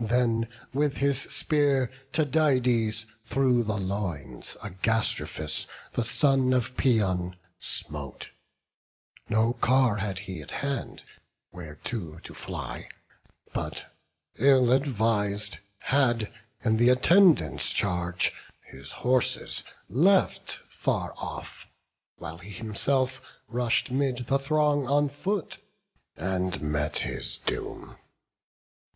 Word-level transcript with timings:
Then 0.00 0.48
with 0.74 0.96
his 0.96 1.20
spear 1.22 1.92
Tydides 2.10 3.06
through 3.24 3.62
the 3.62 3.76
loins 3.78 4.56
Agastrophus, 4.64 5.64
the 5.92 6.02
son 6.02 6.52
of 6.52 6.76
Paeon, 6.76 7.36
smote; 7.60 8.30
No 9.28 9.52
car 9.52 9.98
had 9.98 10.18
he 10.26 10.42
at 10.42 10.50
hand, 10.50 11.04
whereto 11.52 12.18
to 12.18 12.34
fly: 12.34 12.88
But, 13.54 13.86
ill 14.38 14.72
advis'd, 14.72 15.58
had 15.78 16.32
in 16.64 16.78
th' 16.78 16.88
attendants' 16.90 17.70
charge 17.72 18.32
His 18.64 18.90
horses 18.90 19.62
left 19.88 20.58
far 20.68 21.14
off; 21.16 21.68
while 22.16 22.38
he 22.38 22.50
himself 22.50 23.22
Rush'd 23.46 23.92
'mid 23.92 24.18
the 24.26 24.36
throng 24.40 24.88
on 24.88 25.08
foot, 25.08 25.58
and 26.16 26.60
met 26.60 26.96
his 26.96 27.38
doom. 27.46 27.94